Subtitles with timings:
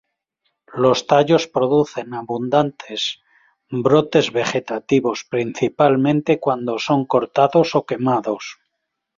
[0.83, 3.21] Los tallos producen abundantes
[3.69, 8.43] brotes vegetativos, principalmente cuando son cortados o quemados.